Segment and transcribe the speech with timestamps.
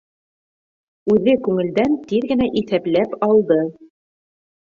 [1.15, 3.59] —Үҙе күңелдән тиҙ генә иҫәпләп алды.